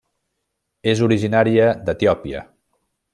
[0.93, 2.43] És originària d'Etiòpia.